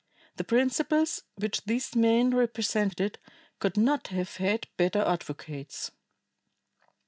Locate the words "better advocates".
4.75-5.91